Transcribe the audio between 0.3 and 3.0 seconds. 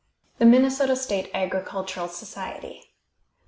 THE MINNESOTA STATE AGRICULTURAL SOCIETY.